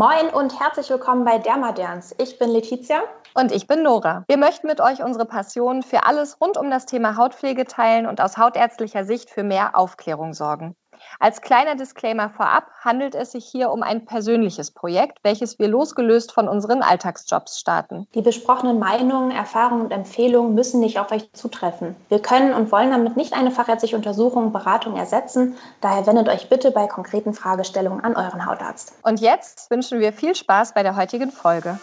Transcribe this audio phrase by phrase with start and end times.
[0.00, 2.14] Moin und herzlich willkommen bei Dermaderns.
[2.16, 3.02] Ich bin Letizia.
[3.34, 4.24] Und ich bin Nora.
[4.28, 8.22] Wir möchten mit euch unsere Passion für alles rund um das Thema Hautpflege teilen und
[8.22, 10.74] aus hautärztlicher Sicht für mehr Aufklärung sorgen.
[11.18, 16.32] Als kleiner Disclaimer vorab handelt es sich hier um ein persönliches Projekt, welches wir losgelöst
[16.32, 18.06] von unseren Alltagsjobs starten.
[18.14, 21.96] Die besprochenen Meinungen, Erfahrungen und Empfehlungen müssen nicht auf euch zutreffen.
[22.08, 25.56] Wir können und wollen damit nicht eine fachärztliche Untersuchung, Beratung ersetzen.
[25.80, 28.92] Daher wendet euch bitte bei konkreten Fragestellungen an euren Hautarzt.
[29.02, 31.78] Und jetzt wünschen wir viel Spaß bei der heutigen Folge.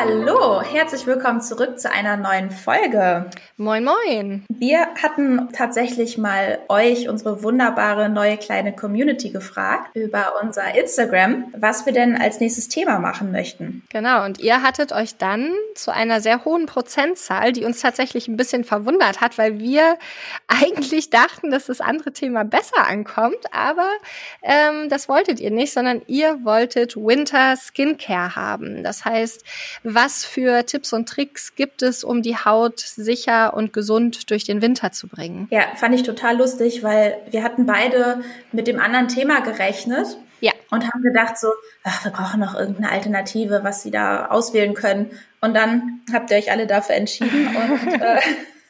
[0.00, 3.28] Hallo, herzlich willkommen zurück zu einer neuen Folge.
[3.56, 4.44] Moin, moin.
[4.48, 11.84] Wir hatten tatsächlich mal euch, unsere wunderbare neue kleine Community, gefragt über unser Instagram, was
[11.84, 13.82] wir denn als nächstes Thema machen möchten.
[13.90, 18.36] Genau, und ihr hattet euch dann zu einer sehr hohen Prozentzahl, die uns tatsächlich ein
[18.36, 19.98] bisschen verwundert hat, weil wir
[20.46, 23.88] eigentlich dachten, dass das andere Thema besser ankommt, aber
[24.42, 28.84] ähm, das wolltet ihr nicht, sondern ihr wolltet Winter Skincare haben.
[28.84, 29.44] Das heißt,
[29.94, 34.62] was für Tipps und Tricks gibt es, um die Haut sicher und gesund durch den
[34.62, 35.48] Winter zu bringen?
[35.50, 38.22] Ja, fand ich total lustig, weil wir hatten beide
[38.52, 40.06] mit dem anderen Thema gerechnet.
[40.40, 40.52] Ja.
[40.70, 41.48] Und haben gedacht so,
[41.82, 45.10] ach, wir brauchen noch irgendeine Alternative, was sie da auswählen können.
[45.40, 48.20] Und dann habt ihr euch alle dafür entschieden und äh,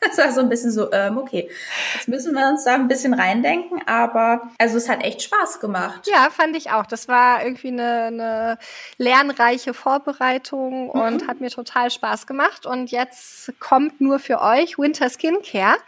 [0.08, 1.50] Das war so ein bisschen so, ähm, okay,
[1.94, 6.06] jetzt müssen wir uns da ein bisschen reindenken, aber also es hat echt Spaß gemacht.
[6.06, 6.86] Ja, fand ich auch.
[6.86, 8.58] Das war irgendwie eine, eine
[8.96, 10.90] lernreiche Vorbereitung mhm.
[10.90, 12.66] und hat mir total Spaß gemacht.
[12.66, 15.78] Und jetzt kommt nur für euch Winter Skincare.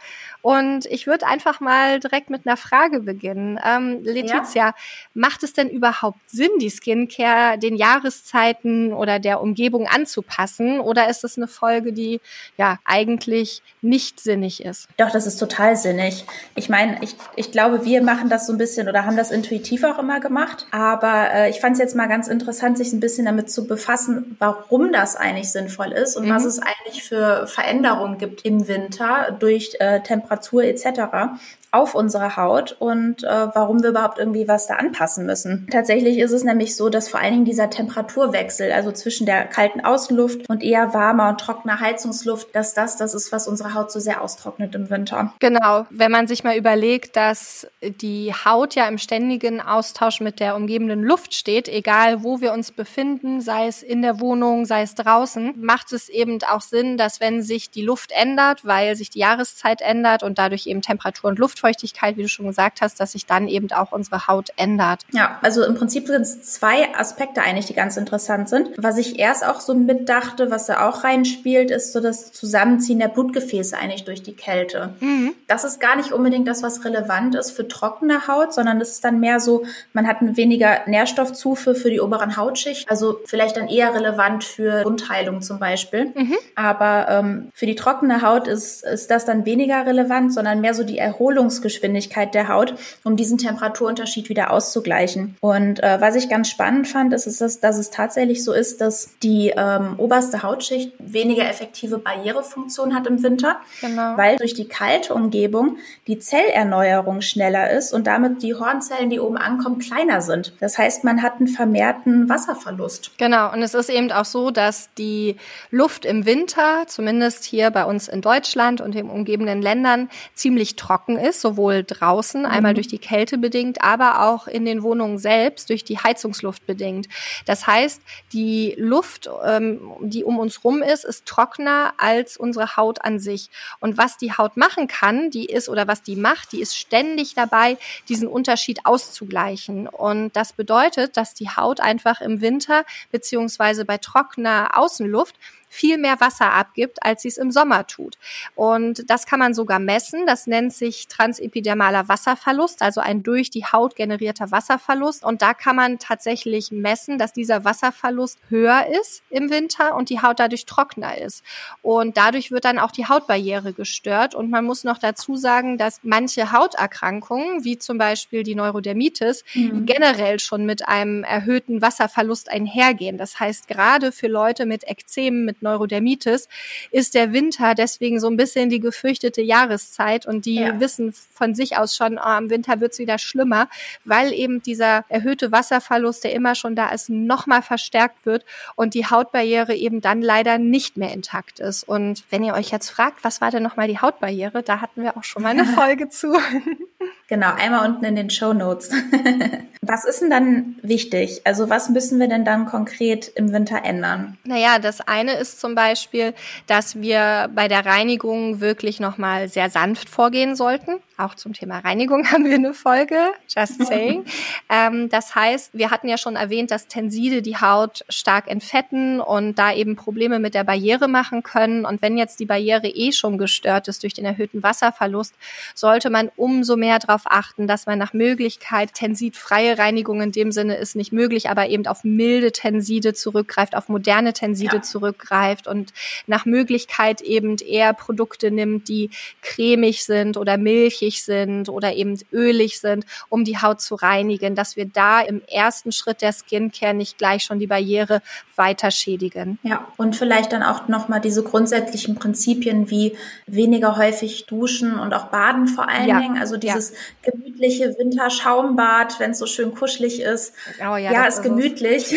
[0.41, 3.59] Und ich würde einfach mal direkt mit einer Frage beginnen.
[3.63, 4.75] Ähm, Letizia, ja.
[5.13, 10.79] macht es denn überhaupt Sinn, die Skincare den Jahreszeiten oder der Umgebung anzupassen?
[10.79, 12.21] Oder ist es eine Folge, die
[12.57, 14.87] ja eigentlich nicht sinnig ist?
[14.97, 16.25] Doch, das ist total sinnig.
[16.55, 19.83] Ich meine, ich, ich glaube, wir machen das so ein bisschen oder haben das intuitiv
[19.83, 20.65] auch immer gemacht.
[20.71, 24.35] Aber äh, ich fand es jetzt mal ganz interessant, sich ein bisschen damit zu befassen,
[24.39, 26.31] warum das eigentlich sinnvoll ist und mhm.
[26.31, 31.39] was es eigentlich für Veränderungen gibt im Winter durch äh, Temperatur Temperatur etc
[31.71, 35.67] auf unsere Haut und äh, warum wir überhaupt irgendwie was da anpassen müssen.
[35.71, 39.79] Tatsächlich ist es nämlich so, dass vor allen Dingen dieser Temperaturwechsel, also zwischen der kalten
[39.79, 44.01] Außenluft und eher warmer und trockener Heizungsluft, dass das das ist, was unsere Haut so
[44.01, 45.33] sehr austrocknet im Winter.
[45.39, 50.57] Genau, wenn man sich mal überlegt, dass die Haut ja im ständigen Austausch mit der
[50.57, 54.95] umgebenden Luft steht, egal wo wir uns befinden, sei es in der Wohnung, sei es
[54.95, 59.19] draußen, macht es eben auch Sinn, dass wenn sich die Luft ändert, weil sich die
[59.19, 63.11] Jahreszeit ändert und dadurch eben Temperatur und Luft Luftfeuchtigkeit, wie du schon gesagt hast, dass
[63.11, 65.01] sich dann eben auch unsere Haut ändert.
[65.11, 68.69] Ja, also im Prinzip sind es zwei Aspekte eigentlich, die ganz interessant sind.
[68.77, 73.09] Was ich erst auch so mitdachte, was da auch reinspielt, ist so das Zusammenziehen der
[73.09, 74.95] Blutgefäße eigentlich durch die Kälte.
[75.01, 75.33] Mhm.
[75.47, 79.03] Das ist gar nicht unbedingt das, was relevant ist für trockene Haut, sondern das ist
[79.03, 83.93] dann mehr so, man hat weniger Nährstoffzufuhr für die oberen Hautschicht, also vielleicht dann eher
[83.93, 86.13] relevant für Wundheilung zum Beispiel.
[86.15, 86.37] Mhm.
[86.55, 90.83] Aber ähm, für die trockene Haut ist, ist das dann weniger relevant, sondern mehr so
[90.83, 92.73] die Erholung Reaktionsgeschwindigkeit der Haut,
[93.03, 95.35] um diesen Temperaturunterschied wieder auszugleichen.
[95.41, 98.81] Und äh, was ich ganz spannend fand, ist, ist dass, dass es tatsächlich so ist,
[98.81, 104.17] dass die ähm, oberste Hautschicht weniger effektive Barrierefunktion hat im Winter, genau.
[104.17, 105.77] weil durch die kalte Umgebung
[106.07, 110.53] die Zellerneuerung schneller ist und damit die Hornzellen, die oben ankommen, kleiner sind.
[110.59, 113.11] Das heißt, man hat einen vermehrten Wasserverlust.
[113.17, 115.35] Genau, und es ist eben auch so, dass die
[115.69, 120.00] Luft im Winter, zumindest hier bei uns in Deutschland und den umgebenden Ländern,
[120.33, 122.75] ziemlich trocken ist sowohl draußen, einmal mhm.
[122.75, 127.07] durch die Kälte bedingt, aber auch in den Wohnungen selbst durch die Heizungsluft bedingt.
[127.45, 128.01] Das heißt,
[128.33, 133.49] die Luft, ähm, die um uns rum ist, ist trockener als unsere Haut an sich.
[133.79, 137.35] Und was die Haut machen kann, die ist oder was die macht, die ist ständig
[137.35, 137.77] dabei,
[138.09, 139.87] diesen Unterschied auszugleichen.
[139.87, 145.35] Und das bedeutet, dass die Haut einfach im Winter beziehungsweise bei trockener Außenluft
[145.71, 148.17] viel mehr Wasser abgibt, als sie es im Sommer tut.
[148.55, 150.27] Und das kann man sogar messen.
[150.27, 155.23] Das nennt sich transepidermaler Wasserverlust, also ein durch die Haut generierter Wasserverlust.
[155.23, 160.21] Und da kann man tatsächlich messen, dass dieser Wasserverlust höher ist im Winter und die
[160.21, 161.41] Haut dadurch trockener ist.
[161.81, 164.35] Und dadurch wird dann auch die Hautbarriere gestört.
[164.35, 169.85] Und man muss noch dazu sagen, dass manche Hauterkrankungen, wie zum Beispiel die Neurodermitis, mhm.
[169.85, 173.17] generell schon mit einem erhöhten Wasserverlust einhergehen.
[173.17, 176.47] Das heißt, gerade für Leute mit Ekzemen, mit mit Neurodermitis,
[176.91, 180.79] ist der Winter deswegen so ein bisschen die gefürchtete Jahreszeit und die ja.
[180.79, 183.67] wissen von sich aus schon, oh, im Winter wird's wieder schlimmer,
[184.05, 189.05] weil eben dieser erhöhte Wasserverlust, der immer schon da ist, nochmal verstärkt wird und die
[189.05, 191.83] Hautbarriere eben dann leider nicht mehr intakt ist.
[191.83, 195.17] Und wenn ihr euch jetzt fragt, was war denn nochmal die Hautbarriere, da hatten wir
[195.17, 196.33] auch schon mal eine Folge zu.
[197.31, 198.91] Genau, einmal unten in den Show Notes.
[199.81, 201.39] was ist denn dann wichtig?
[201.45, 204.37] Also was müssen wir denn dann konkret im Winter ändern?
[204.43, 206.33] Naja, das eine ist zum Beispiel,
[206.67, 210.99] dass wir bei der Reinigung wirklich nochmal sehr sanft vorgehen sollten.
[211.21, 213.15] Auch zum Thema Reinigung haben wir eine Folge,
[213.47, 214.25] just saying.
[214.69, 219.59] ähm, das heißt, wir hatten ja schon erwähnt, dass Tenside die Haut stark entfetten und
[219.59, 221.85] da eben Probleme mit der Barriere machen können.
[221.85, 225.35] Und wenn jetzt die Barriere eh schon gestört ist durch den erhöhten Wasserverlust,
[225.75, 230.75] sollte man umso mehr darauf achten, dass man nach Möglichkeit tensidfreie Reinigung in dem Sinne
[230.75, 234.81] ist nicht möglich, aber eben auf milde Tenside zurückgreift, auf moderne Tenside ja.
[234.81, 235.93] zurückgreift und
[236.25, 239.11] nach Möglichkeit eben eher Produkte nimmt, die
[239.43, 244.75] cremig sind oder milchig sind oder eben ölig sind, um die Haut zu reinigen, dass
[244.75, 248.21] wir da im ersten Schritt der Skincare nicht gleich schon die Barriere
[248.55, 249.59] weiter schädigen.
[249.63, 253.17] Ja, und vielleicht dann auch nochmal diese grundsätzlichen Prinzipien wie
[253.47, 256.19] weniger häufig duschen und auch baden vor allen ja.
[256.19, 256.37] Dingen.
[256.37, 260.53] Also dieses ja gemütliche Winterschaumbad, wenn es so schön kuschelig ist.
[260.79, 262.15] Oh, ja, ja ist, ist gemütlich.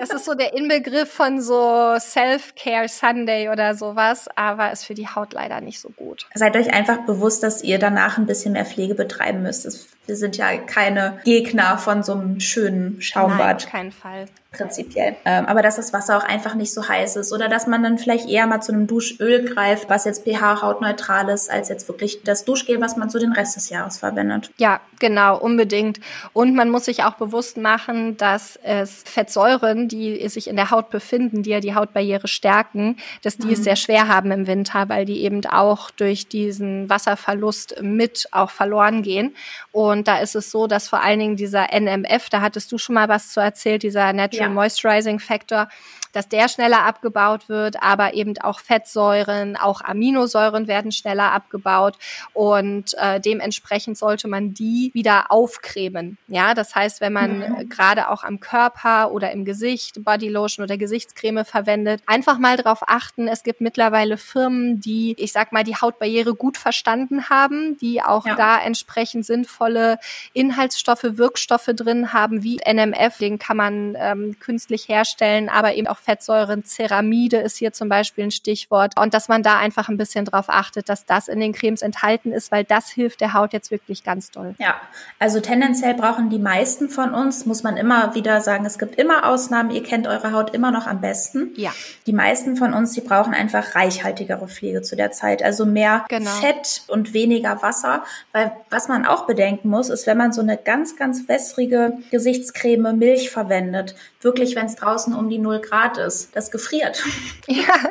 [0.00, 5.08] Es ist so der Inbegriff von so Self-Care Sunday oder sowas, aber ist für die
[5.08, 6.26] Haut leider nicht so gut.
[6.34, 9.88] Seid euch einfach bewusst, dass ihr danach ein bisschen mehr Pflege betreiben müsst.
[10.06, 13.38] Wir sind ja keine Gegner von so einem schönen Schaumbad.
[13.38, 15.16] Nein, auf keinen Fall prinzipiell.
[15.24, 17.98] Ähm, aber dass das Wasser auch einfach nicht so heiß ist oder dass man dann
[17.98, 22.44] vielleicht eher mal zu einem Duschöl greift, was jetzt pH-hautneutral ist, als jetzt wirklich das
[22.44, 24.50] Duschgel, was man so den Rest des Jahres verwendet.
[24.56, 26.00] Ja, genau, unbedingt.
[26.32, 30.90] Und man muss sich auch bewusst machen, dass es Fettsäuren, die sich in der Haut
[30.90, 33.52] befinden, die ja die Hautbarriere stärken, dass die mhm.
[33.52, 38.50] es sehr schwer haben im Winter, weil die eben auch durch diesen Wasserverlust mit auch
[38.50, 39.34] verloren gehen.
[39.72, 42.94] Und da ist es so, dass vor allen Dingen dieser NMF, da hattest du schon
[42.94, 44.54] mal was zu erzählt, dieser Natural ja.
[44.54, 45.68] Moisturizing Factor,
[46.14, 51.96] dass der schneller abgebaut wird, aber eben auch Fettsäuren, auch Aminosäuren werden schneller abgebaut
[52.32, 56.18] und äh, dementsprechend sollte man die wieder aufcremen.
[56.28, 57.68] Ja, das heißt, wenn man mhm.
[57.68, 63.28] gerade auch am Körper oder im Gesicht Bodylotion oder Gesichtscreme verwendet, einfach mal darauf achten.
[63.28, 68.26] Es gibt mittlerweile Firmen, die, ich sag mal, die Hautbarriere gut verstanden haben, die auch
[68.26, 68.34] ja.
[68.34, 69.98] da entsprechend sinnvolle
[70.32, 75.98] Inhaltsstoffe, Wirkstoffe drin haben, wie NMF, den kann man ähm, künstlich herstellen, aber eben auch
[76.04, 78.98] Fettsäuren, Ceramide ist hier zum Beispiel ein Stichwort.
[78.98, 82.32] Und dass man da einfach ein bisschen drauf achtet, dass das in den Cremes enthalten
[82.32, 84.54] ist, weil das hilft der Haut jetzt wirklich ganz doll.
[84.58, 84.76] Ja,
[85.18, 89.26] also tendenziell brauchen die meisten von uns, muss man immer wieder sagen, es gibt immer
[89.26, 89.70] Ausnahmen.
[89.70, 91.52] Ihr kennt eure Haut immer noch am besten.
[91.56, 91.72] Ja.
[92.06, 95.42] Die meisten von uns, die brauchen einfach reichhaltigere Pflege zu der Zeit.
[95.42, 96.30] Also mehr genau.
[96.30, 98.04] Fett und weniger Wasser.
[98.32, 102.92] Weil was man auch bedenken muss, ist, wenn man so eine ganz, ganz wässrige Gesichtscreme
[102.96, 106.34] Milch verwendet, wirklich, wenn es draußen um die 0 Grad hart ist.
[106.34, 107.02] Das gefriert.
[107.46, 107.90] Ja,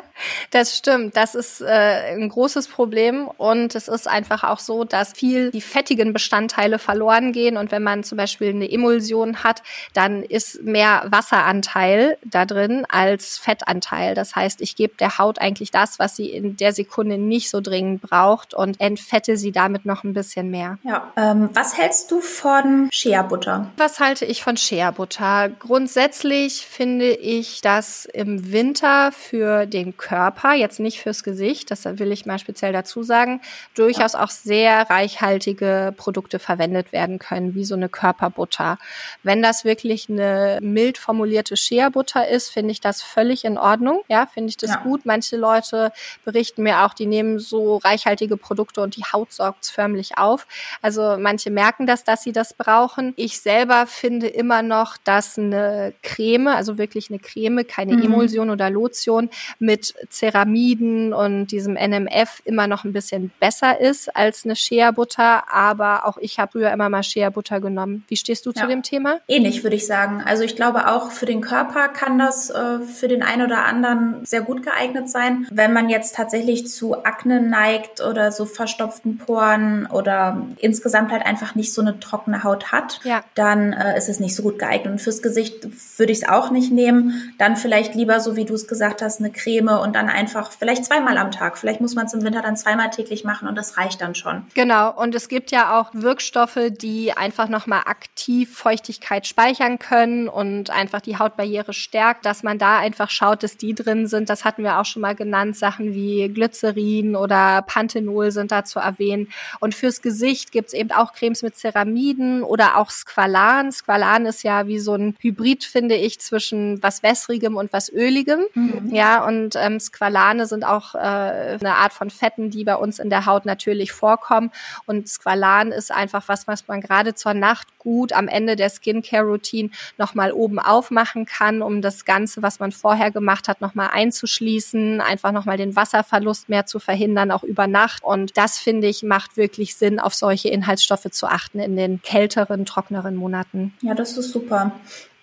[0.50, 1.16] das stimmt.
[1.16, 5.60] Das ist äh, ein großes Problem und es ist einfach auch so, dass viel die
[5.60, 9.62] fettigen Bestandteile verloren gehen und wenn man zum Beispiel eine Emulsion hat,
[9.92, 14.16] dann ist mehr Wasseranteil da drin als Fettanteil.
[14.16, 17.60] Das heißt, ich gebe der Haut eigentlich das, was sie in der Sekunde nicht so
[17.60, 20.78] dringend braucht und entfette sie damit noch ein bisschen mehr.
[20.82, 21.12] Ja.
[21.16, 23.70] Ähm, was hältst du von Shea-Butter?
[23.76, 25.50] Was halte ich von Shea-Butter?
[25.60, 32.12] Grundsätzlich finde ich, dass im Winter für den Körper, jetzt nicht fürs Gesicht, das will
[32.12, 33.40] ich mal speziell dazu sagen,
[33.74, 38.78] durchaus auch sehr reichhaltige Produkte verwendet werden können, wie so eine Körperbutter.
[39.22, 44.02] Wenn das wirklich eine mild formulierte Shea-Butter ist, finde ich das völlig in Ordnung.
[44.08, 44.76] Ja, finde ich das ja.
[44.76, 45.06] gut.
[45.06, 45.92] Manche Leute
[46.24, 50.46] berichten mir auch, die nehmen so reichhaltige Produkte und die Haut sorgt es förmlich auf.
[50.82, 53.12] Also manche merken das, dass sie das brauchen.
[53.16, 58.02] Ich selber finde immer noch, dass eine Creme, also wirklich eine Creme, keine mhm.
[58.02, 64.44] Emulsion oder Lotion mit Ceramiden und diesem NMF immer noch ein bisschen besser ist als
[64.44, 65.52] eine Shea-Butter.
[65.52, 68.04] Aber auch ich habe früher immer mal Shea-Butter genommen.
[68.08, 68.62] Wie stehst du ja.
[68.62, 69.18] zu dem Thema?
[69.28, 70.22] Ähnlich würde ich sagen.
[70.24, 74.24] Also ich glaube auch für den Körper kann das äh, für den einen oder anderen
[74.24, 75.46] sehr gut geeignet sein.
[75.50, 81.54] Wenn man jetzt tatsächlich zu Akne neigt oder so verstopften Poren oder insgesamt halt einfach
[81.54, 83.22] nicht so eine trockene Haut hat, ja.
[83.34, 84.92] dann äh, ist es nicht so gut geeignet.
[84.92, 85.66] Und fürs Gesicht
[85.98, 87.34] würde ich es auch nicht nehmen.
[87.38, 90.84] Dann vielleicht lieber, so wie du es gesagt hast, eine Creme und dann einfach vielleicht
[90.84, 91.56] zweimal am Tag.
[91.56, 94.42] Vielleicht muss man es im Winter dann zweimal täglich machen und das reicht dann schon.
[94.52, 94.92] Genau.
[94.92, 101.00] Und es gibt ja auch Wirkstoffe, die einfach nochmal aktiv Feuchtigkeit speichern können und einfach
[101.00, 104.28] die Hautbarriere stärkt, dass man da einfach schaut, dass die drin sind.
[104.28, 105.56] Das hatten wir auch schon mal genannt.
[105.56, 109.28] Sachen wie Glycerin oder Panthenol sind da zu erwähnen.
[109.60, 113.72] Und fürs Gesicht gibt es eben auch Cremes mit Ceramiden oder auch Squalan.
[113.72, 118.40] Squalan ist ja wie so ein Hybrid, finde ich, zwischen was wässrigem und was öligem.
[118.54, 118.90] Mhm.
[118.94, 123.10] Ja, und ähm, Squalane sind auch äh, eine Art von Fetten, die bei uns in
[123.10, 124.50] der Haut natürlich vorkommen.
[124.86, 129.70] Und Squalan ist einfach was, was man gerade zur Nacht gut am Ende der Skincare-Routine
[129.98, 135.32] nochmal oben aufmachen kann, um das Ganze, was man vorher gemacht hat, nochmal einzuschließen, einfach
[135.32, 138.02] nochmal den Wasserverlust mehr zu verhindern, auch über Nacht.
[138.02, 142.64] Und das, finde ich, macht wirklich Sinn, auf solche Inhaltsstoffe zu achten in den kälteren,
[142.64, 143.74] trockneren Monaten.
[143.82, 144.72] Ja, das ist super.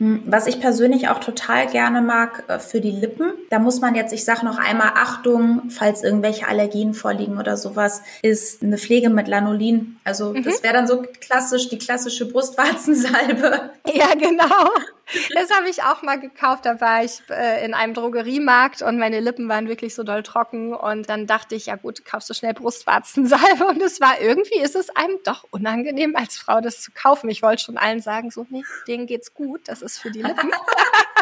[0.02, 3.94] Hm, was ich persönlich auch total gerne mag äh, für die Lippen, da muss man
[3.94, 9.12] jetzt, ich sage noch einmal Achtung, falls irgendwelche Allergien vorliegen oder sowas, ist eine Pflege
[9.12, 10.00] mit Lanolin.
[10.04, 10.42] Also mhm.
[10.42, 13.70] das wäre dann so klassisch, die klassische Brustwarzensalbe.
[13.94, 14.70] Ja, genau.
[15.34, 16.66] Das habe ich auch mal gekauft.
[16.66, 20.74] Da war ich äh, in einem Drogeriemarkt und meine Lippen waren wirklich so doll trocken.
[20.74, 23.66] Und dann dachte ich, ja gut, kaufst du schnell Brustwarzensalbe.
[23.68, 27.30] Und es war irgendwie, ist es einem doch unangenehm, als Frau das zu kaufen.
[27.30, 29.62] Ich wollte schon allen sagen, so, nee, denen geht's gut.
[29.66, 30.52] Das ist für die Lippen.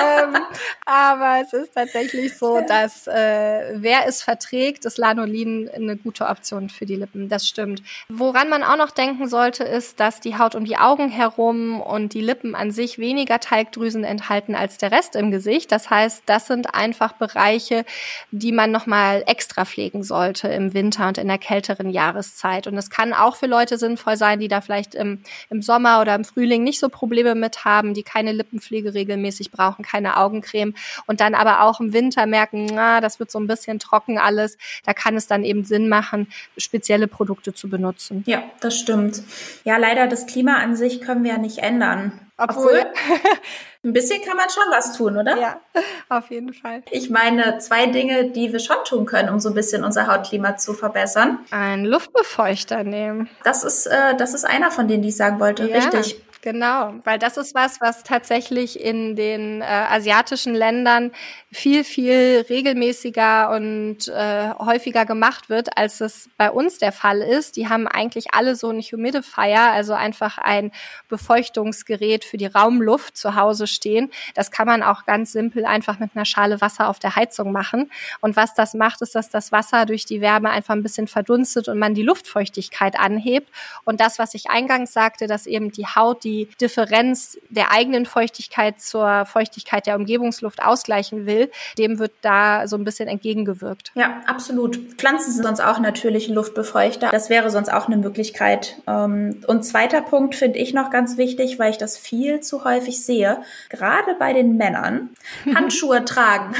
[0.00, 0.36] ähm,
[0.84, 6.68] aber es ist tatsächlich so, dass äh, wer es verträgt, ist Lanolin eine gute Option
[6.68, 7.28] für die Lippen.
[7.28, 7.82] Das stimmt.
[8.08, 12.14] Woran man auch noch denken sollte, ist, dass die Haut um die Augen herum und
[12.14, 15.72] die Lippen an sich weniger Teigdrüsen enthalten als der Rest im Gesicht.
[15.72, 17.84] Das heißt, das sind einfach Bereiche,
[18.30, 22.66] die man nochmal extra pflegen sollte im Winter und in der kälteren Jahreszeit.
[22.66, 26.14] Und es kann auch für Leute sinnvoll sein, die da vielleicht im, im Sommer oder
[26.14, 30.74] im Frühling nicht so Probleme mit haben, die keine Lippenpflege regelmäßig regelmäßig brauchen, keine Augencreme
[31.06, 34.58] und dann aber auch im Winter merken, na, das wird so ein bisschen trocken alles,
[34.84, 38.24] da kann es dann eben Sinn machen, spezielle Produkte zu benutzen.
[38.26, 39.22] Ja, das stimmt.
[39.64, 42.20] Ja, leider das Klima an sich können wir ja nicht ändern.
[42.40, 43.30] Obwohl, Obwohl
[43.84, 45.36] ein bisschen kann man schon was tun, oder?
[45.36, 45.60] Ja,
[46.08, 46.84] auf jeden Fall.
[46.92, 50.56] Ich meine, zwei Dinge, die wir schon tun können, um so ein bisschen unser Hautklima
[50.56, 51.40] zu verbessern.
[51.50, 53.28] Ein Luftbefeuchter nehmen.
[53.42, 55.68] Das ist, äh, das ist einer von denen, die ich sagen wollte.
[55.68, 55.78] Ja.
[55.78, 56.22] Richtig.
[56.40, 61.10] Genau, weil das ist was, was tatsächlich in den äh, asiatischen Ländern
[61.50, 67.56] viel, viel regelmäßiger und äh, häufiger gemacht wird, als es bei uns der Fall ist.
[67.56, 70.70] Die haben eigentlich alle so ein Humidifier, also einfach ein
[71.08, 74.12] Befeuchtungsgerät für die Raumluft zu Hause stehen.
[74.34, 77.90] Das kann man auch ganz simpel einfach mit einer Schale Wasser auf der Heizung machen.
[78.20, 81.66] Und was das macht, ist, dass das Wasser durch die Wärme einfach ein bisschen verdunstet
[81.66, 83.48] und man die Luftfeuchtigkeit anhebt.
[83.84, 86.27] Und das, was ich eingangs sagte, dass eben die Haut die
[86.60, 92.84] Differenz der eigenen Feuchtigkeit zur Feuchtigkeit der Umgebungsluft ausgleichen will, dem wird da so ein
[92.84, 93.92] bisschen entgegengewirkt.
[93.94, 94.76] Ja, absolut.
[94.96, 97.10] Pflanzen sind sonst auch natürliche Luftbefeuchter.
[97.10, 98.76] Das wäre sonst auch eine Möglichkeit.
[98.86, 103.04] Ähm, und zweiter Punkt finde ich noch ganz wichtig, weil ich das viel zu häufig
[103.04, 105.10] sehe, gerade bei den Männern,
[105.54, 106.54] Handschuhe tragen.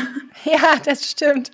[0.44, 1.50] Ja, das stimmt.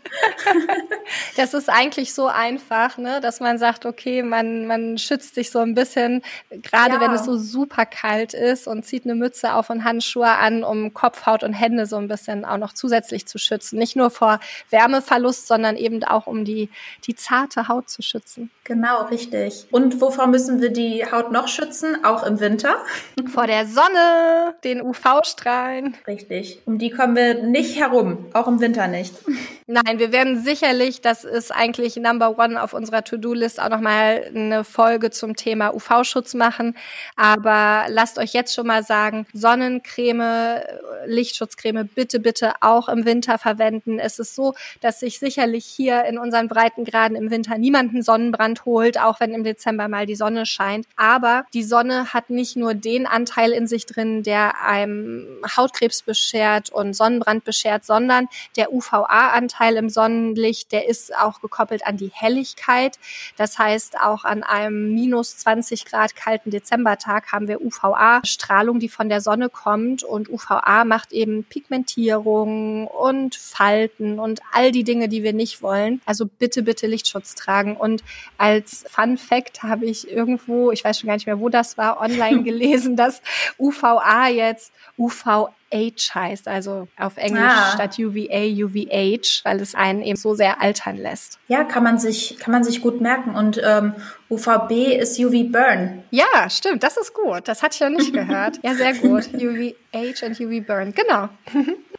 [1.37, 5.61] das ist eigentlich so einfach, ne, dass man sagt, okay, man, man schützt sich so
[5.61, 7.01] ein bisschen, gerade ja.
[7.01, 8.04] wenn es so super kalt
[8.35, 11.97] ist und zieht eine Mütze auf und Handschuhe an, um Kopf, Haut und Hände so
[11.97, 13.79] ein bisschen auch noch zusätzlich zu schützen.
[13.79, 16.69] Nicht nur vor Wärmeverlust, sondern eben auch um die,
[17.07, 18.51] die zarte Haut zu schützen.
[18.65, 19.67] Genau, richtig.
[19.71, 22.05] Und wovor müssen wir die Haut noch schützen?
[22.05, 22.77] Auch im Winter?
[23.27, 25.97] Vor der Sonne, den UV-Strahlen.
[26.07, 26.61] Richtig.
[26.65, 29.15] Um die kommen wir nicht herum, auch im Winter nicht.
[29.67, 34.63] Nein, wir werden sicherlich, das ist eigentlich Number One auf unserer To-Do-List, auch nochmal eine
[34.65, 36.77] Folge zum Thema UV-Schutz machen.
[37.17, 40.61] Aber lasst euch jetzt schon mal sagen, Sonnencreme,
[41.07, 43.99] Lichtschutzcreme bitte, bitte auch im Winter verwenden.
[43.99, 48.99] Es ist so, dass sich sicherlich hier in unseren Breitengraden im Winter niemanden Sonnenbrand holt,
[48.99, 50.87] auch wenn im Dezember mal die Sonne scheint.
[50.97, 56.71] Aber die Sonne hat nicht nur den Anteil in sich drin, der einem Hautkrebs beschert
[56.71, 62.11] und Sonnenbrand beschert, sondern der UVA-Anteil Anteil im Sonnenlicht, der ist auch gekoppelt an die
[62.13, 62.99] Helligkeit.
[63.37, 69.09] Das heißt, auch an einem minus 20 Grad kalten Dezembertag haben wir UVA-Strahlung, die von
[69.09, 70.03] der Sonne kommt.
[70.03, 76.01] Und UVA macht eben Pigmentierung und Falten und all die Dinge, die wir nicht wollen.
[76.07, 77.77] Also bitte, bitte Lichtschutz tragen.
[77.77, 78.03] Und
[78.39, 82.01] als Fun Fact habe ich irgendwo, ich weiß schon gar nicht mehr, wo das war,
[82.01, 83.23] online gelesen, dass
[83.59, 87.73] UVA jetzt UVA UVH heißt, also auf Englisch ah.
[87.75, 91.39] statt UVA UVH, weil es einen eben so sehr altern lässt.
[91.49, 93.35] Ja, kann man sich, kann man sich gut merken.
[93.35, 93.95] Und ähm,
[94.31, 96.05] UVB ist UV Burn.
[96.11, 97.49] Ja, stimmt, das ist gut.
[97.49, 98.61] Das hatte ich ja nicht gehört.
[98.63, 99.29] Ja, sehr gut.
[99.35, 101.29] UVH und UV Burn, genau.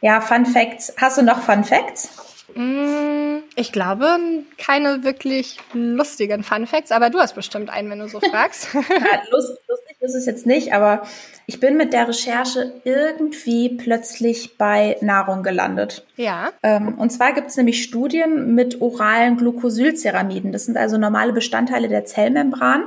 [0.00, 0.94] ja, Fun Facts.
[0.98, 2.10] Hast du noch Fun Facts?
[2.54, 4.18] Mm, ich glaube,
[4.58, 8.68] keine wirklich lustigen Fun Facts, aber du hast bestimmt einen, wenn du so fragst.
[8.74, 11.02] ja, lust, lustig ist es jetzt nicht, aber
[11.46, 16.04] ich bin mit der Recherche irgendwie plötzlich bei Nahrung gelandet.
[16.16, 16.52] Ja.
[16.62, 20.52] Ähm, und zwar gibt es nämlich Studien mit oralen Glucosylceramiden.
[20.52, 22.84] Das sind also normale Bestandteile der Zellmembran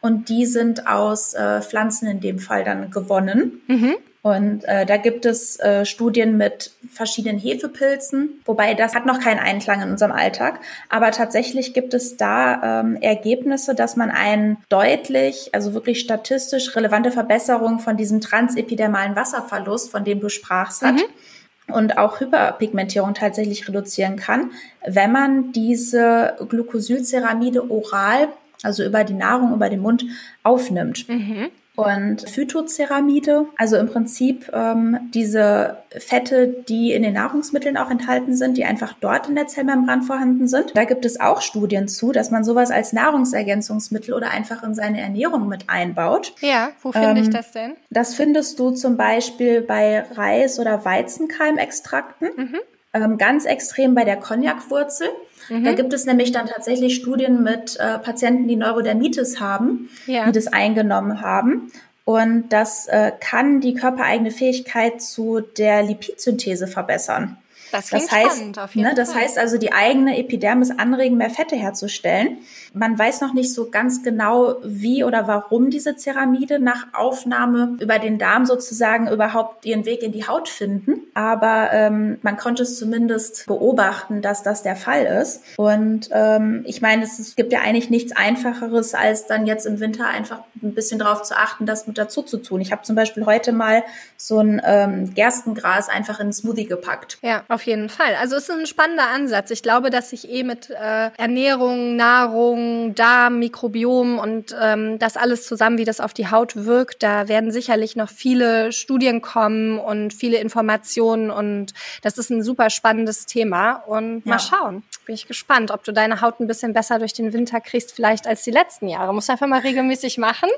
[0.00, 3.62] und die sind aus äh, Pflanzen in dem Fall dann gewonnen.
[3.68, 3.96] Mhm.
[4.24, 9.38] Und äh, da gibt es äh, Studien mit verschiedenen Hefepilzen, wobei das hat noch keinen
[9.38, 10.60] Einklang in unserem Alltag.
[10.88, 17.10] Aber tatsächlich gibt es da ähm, Ergebnisse, dass man einen deutlich, also wirklich statistisch relevante
[17.10, 20.94] Verbesserung von diesem transepidermalen Wasserverlust, von dem du sprachst, hat.
[20.94, 21.74] Mhm.
[21.74, 24.52] Und auch Hyperpigmentierung tatsächlich reduzieren kann,
[24.86, 28.28] wenn man diese Glucosylceramide oral,
[28.62, 30.06] also über die Nahrung, über den Mund,
[30.42, 31.10] aufnimmt.
[31.10, 38.36] Mhm und Phytoceramide, also im Prinzip ähm, diese Fette, die in den Nahrungsmitteln auch enthalten
[38.36, 40.76] sind, die einfach dort in der Zellmembran vorhanden sind.
[40.76, 45.00] Da gibt es auch Studien zu, dass man sowas als Nahrungsergänzungsmittel oder einfach in seine
[45.00, 46.34] Ernährung mit einbaut.
[46.40, 47.74] Ja, wo finde ähm, ich das denn?
[47.90, 52.28] Das findest du zum Beispiel bei Reis- oder Weizenkeimextrakten.
[52.36, 52.60] Mhm.
[52.94, 55.08] Ähm, ganz extrem bei der Cognacwurzel.
[55.48, 55.64] Mhm.
[55.64, 60.26] Da gibt es nämlich dann tatsächlich Studien mit äh, Patienten, die Neurodermitis haben, ja.
[60.26, 61.72] die das eingenommen haben.
[62.04, 67.38] Und das äh, kann die körpereigene Fähigkeit zu der Lipidsynthese verbessern.
[67.74, 72.38] Das, das heißt, spannend, ne, das heißt also, die eigene Epidermis anregen, mehr Fette herzustellen.
[72.72, 77.98] Man weiß noch nicht so ganz genau, wie oder warum diese Ceramide nach Aufnahme über
[77.98, 81.02] den Darm sozusagen überhaupt ihren Weg in die Haut finden.
[81.14, 85.42] Aber ähm, man konnte es zumindest beobachten, dass das der Fall ist.
[85.56, 90.06] Und ähm, ich meine, es gibt ja eigentlich nichts Einfacheres, als dann jetzt im Winter
[90.06, 92.60] einfach ein bisschen darauf zu achten, das mit dazu zu tun.
[92.60, 93.84] Ich habe zum Beispiel heute mal
[94.16, 97.18] so ein ähm, Gerstengras einfach in einen Smoothie gepackt.
[97.22, 98.14] Ja, auf jeden Fall.
[98.20, 99.50] Also es ist ein spannender Ansatz.
[99.50, 105.46] Ich glaube, dass sich eh mit äh, Ernährung, Nahrung, Darm, Mikrobiom und ähm, das alles
[105.46, 110.12] zusammen, wie das auf die Haut wirkt, da werden sicherlich noch viele Studien kommen und
[110.12, 114.82] viele Informationen und das ist ein super spannendes Thema und mal schauen.
[115.06, 118.26] Bin ich gespannt, ob du deine Haut ein bisschen besser durch den Winter kriegst, vielleicht
[118.26, 119.12] als die letzten Jahre.
[119.12, 120.48] Muss einfach mal regelmäßig machen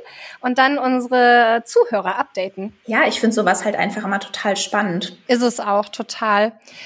[0.41, 2.73] und dann unsere Zuhörer updaten.
[2.87, 5.17] Ja, ich finde sowas halt einfach immer total spannend.
[5.27, 6.53] Ist es auch total.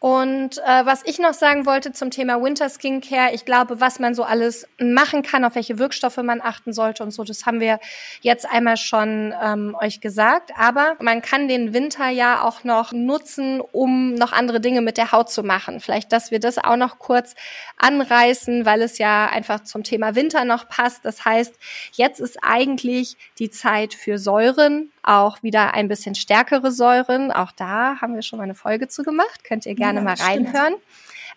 [0.00, 4.14] Und äh, was ich noch sagen wollte zum Thema Winter Skincare, ich glaube, was man
[4.14, 7.78] so alles machen kann, auf welche Wirkstoffe man achten sollte und so, das haben wir
[8.22, 10.52] jetzt einmal schon ähm, euch gesagt.
[10.56, 15.12] Aber man kann den Winter ja auch noch nutzen, um noch andere Dinge mit der
[15.12, 15.80] Haut zu machen.
[15.80, 17.34] Vielleicht, dass wir das auch noch kurz
[17.76, 21.04] anreißen, weil es ja einfach zum Thema Winter noch passt.
[21.04, 21.54] Das heißt,
[21.92, 27.32] jetzt ist eigentlich die Zeit für Säuren, auch wieder ein bisschen stärkere Säuren.
[27.32, 29.44] Auch da haben wir schon mal eine Folge zu gemacht.
[29.44, 30.74] Könnt ihr gerne ja, mal reinhören.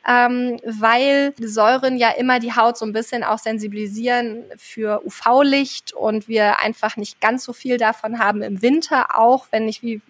[0.07, 6.27] Ähm, weil Säuren ja immer die Haut so ein bisschen auch sensibilisieren für UV-Licht und
[6.27, 10.01] wir einfach nicht ganz so viel davon haben im Winter, auch wenn ich wie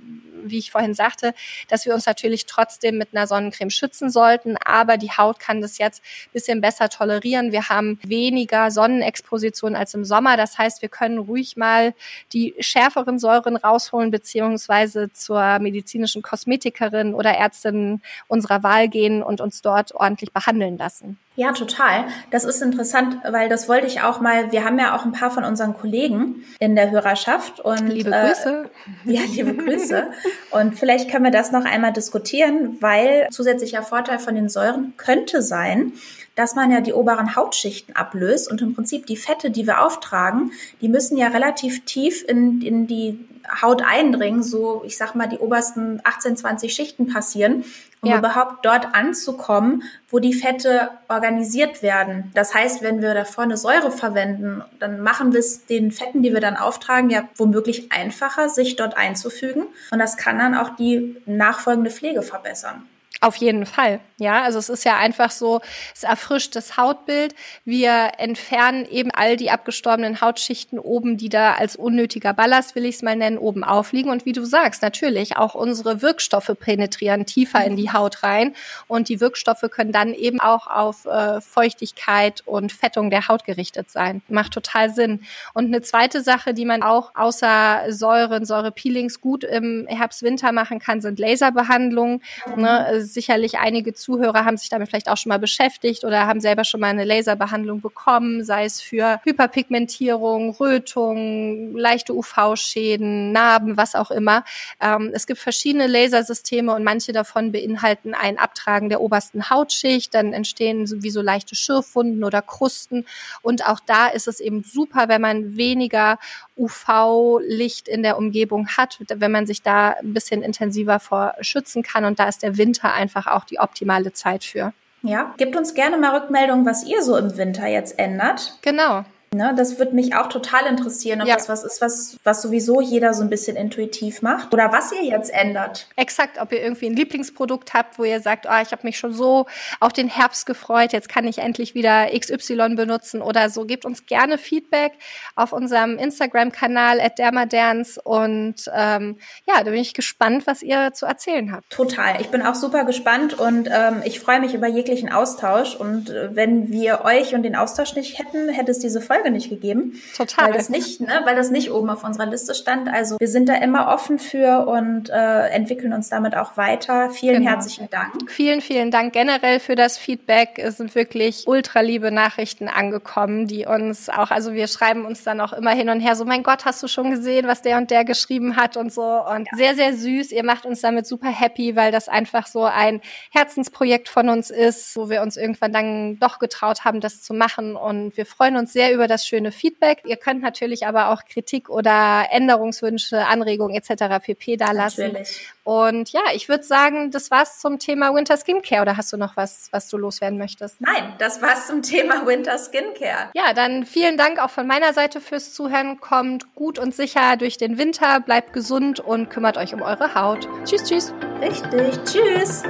[0.44, 1.34] wie ich vorhin sagte,
[1.68, 5.78] dass wir uns natürlich trotzdem mit einer Sonnencreme schützen sollten, aber die Haut kann das
[5.78, 7.52] jetzt bisschen besser tolerieren.
[7.52, 10.38] Wir haben weniger Sonnenexposition als im Sommer.
[10.38, 11.94] Das heißt, wir können ruhig mal
[12.34, 19.62] die schärferen Säuren rausholen, beziehungsweise zur medizinischen Kosmetikerin oder Ärztin unserer Wahl gehen und uns
[19.62, 21.18] dort ordentlich behandeln lassen.
[21.36, 22.06] Ja, total.
[22.30, 24.52] Das ist interessant, weil das wollte ich auch mal.
[24.52, 28.70] Wir haben ja auch ein paar von unseren Kollegen in der Hörerschaft und liebe Grüße.
[29.06, 30.08] Äh, ja, liebe Grüße.
[30.52, 35.42] Und vielleicht können wir das noch einmal diskutieren, weil zusätzlicher Vorteil von den Säuren könnte
[35.42, 35.94] sein,
[36.36, 40.52] dass man ja die oberen Hautschichten ablöst und im Prinzip die Fette, die wir auftragen,
[40.82, 43.20] die müssen ja relativ tief in, in die
[43.62, 47.66] Haut eindringen, so ich sag mal die obersten 18, 20 Schichten passieren,
[48.02, 48.18] um ja.
[48.18, 52.32] überhaupt dort anzukommen, wo die Fette organisiert werden.
[52.34, 56.34] Das heißt, wenn wir da vorne Säure verwenden, dann machen wir es den Fetten, die
[56.34, 59.66] wir dann auftragen, ja womöglich einfacher, sich dort einzufügen.
[59.92, 62.88] Und das kann dann auch die nachfolgende Pflege verbessern.
[63.22, 64.02] Auf jeden Fall.
[64.18, 65.62] Ja, also es ist ja einfach so,
[65.94, 67.36] es erfrischt das Hautbild.
[67.64, 72.96] Wir entfernen eben all die abgestorbenen Hautschichten oben, die da als unnötiger Ballast, will ich
[72.96, 74.12] es mal nennen, oben aufliegen.
[74.12, 78.56] Und wie du sagst, natürlich auch unsere Wirkstoffe penetrieren tiefer in die Haut rein.
[78.88, 83.90] Und die Wirkstoffe können dann eben auch auf äh, Feuchtigkeit und Fettung der Haut gerichtet
[83.90, 84.22] sein.
[84.28, 85.22] Macht total Sinn.
[85.54, 90.80] Und eine zweite Sache, die man auch außer Säuren, Säurepeelings gut im Herbst, Winter machen
[90.80, 92.22] kann, sind Laserbehandlungen.
[92.56, 93.03] Ne?
[93.04, 96.64] Sicherlich einige zu Zuhörer haben sich damit vielleicht auch schon mal beschäftigt oder haben selber
[96.66, 104.12] schon mal eine Laserbehandlung bekommen, sei es für Hyperpigmentierung, Rötung, leichte UV-Schäden, Narben, was auch
[104.12, 104.44] immer.
[104.80, 110.34] Ähm, es gibt verschiedene Lasersysteme und manche davon beinhalten ein Abtragen der obersten Hautschicht, dann
[110.34, 113.06] entstehen sowieso leichte Schürfwunden oder Krusten
[113.42, 116.20] und auch da ist es eben super, wenn man weniger
[116.58, 122.06] UV-Licht in der Umgebung hat, wenn man sich da ein bisschen intensiver vor schützen kann
[122.06, 124.74] und da ist der Winter einfach auch die optimale Zeit für.
[125.02, 128.58] Ja, gebt uns gerne mal Rückmeldung, was ihr so im Winter jetzt ändert.
[128.62, 129.04] Genau.
[129.34, 131.36] Ne, das würde mich auch total interessieren, ob ja.
[131.36, 135.04] das was ist, was, was sowieso jeder so ein bisschen intuitiv macht oder was ihr
[135.04, 135.88] jetzt ändert.
[135.96, 139.12] Exakt, ob ihr irgendwie ein Lieblingsprodukt habt, wo ihr sagt, oh, ich habe mich schon
[139.12, 139.48] so
[139.80, 143.66] auf den Herbst gefreut, jetzt kann ich endlich wieder XY benutzen oder so.
[143.66, 144.94] Gebt uns gerne Feedback
[145.36, 149.18] auf unserem Instagram-Kanal at dermaderns und ähm,
[149.48, 151.72] ja, da bin ich gespannt, was ihr zu erzählen habt.
[151.72, 156.12] Total, ich bin auch super gespannt und ähm, ich freue mich über jeglichen Austausch und
[156.12, 159.50] äh, wenn wir euch und den Austausch nicht hätten, hätte es diese Folge Folge nicht
[159.50, 160.02] gegeben.
[160.16, 160.48] Total.
[160.48, 162.90] Weil das nicht, ne, weil das nicht oben auf unserer Liste stand.
[162.90, 167.10] Also wir sind da immer offen für und äh, entwickeln uns damit auch weiter.
[167.10, 167.52] Vielen genau.
[167.52, 168.30] herzlichen Dank.
[168.30, 170.58] Vielen, vielen Dank generell für das Feedback.
[170.58, 175.40] Es sind wirklich ultra liebe Nachrichten angekommen, die uns auch, also wir schreiben uns dann
[175.42, 177.92] auch immer hin und her so, mein Gott, hast du schon gesehen, was der und
[177.92, 179.04] der geschrieben hat und so.
[179.04, 179.58] Und ja.
[179.58, 180.32] sehr, sehr süß.
[180.32, 184.96] Ihr macht uns damit super happy, weil das einfach so ein Herzensprojekt von uns ist,
[184.96, 187.76] wo wir uns irgendwann dann doch getraut haben, das zu machen.
[187.76, 190.02] Und wir freuen uns sehr über das das schöne Feedback.
[190.06, 194.24] Ihr könnt natürlich aber auch Kritik oder Änderungswünsche, Anregungen etc.
[194.24, 194.58] pp.
[194.58, 195.14] da lassen.
[195.14, 195.48] Natürlich.
[195.64, 198.82] Und ja, ich würde sagen, das war's zum Thema Winter Skincare.
[198.82, 200.82] Oder hast du noch was, was du loswerden möchtest?
[200.82, 203.30] Nein, das war's zum Thema Winter Skincare.
[203.34, 206.00] Ja, dann vielen Dank auch von meiner Seite fürs Zuhören.
[206.00, 210.48] Kommt gut und sicher durch den Winter, bleibt gesund und kümmert euch um eure Haut.
[210.66, 211.14] Tschüss, tschüss.
[211.42, 212.64] Richtig, tschüss.